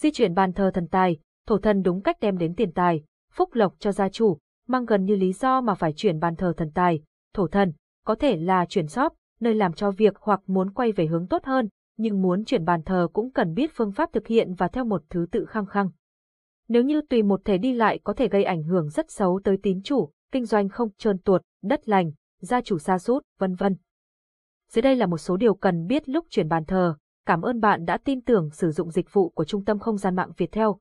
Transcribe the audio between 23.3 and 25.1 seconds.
vân vân. Dưới đây là